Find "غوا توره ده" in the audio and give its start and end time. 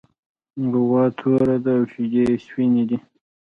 0.71-1.71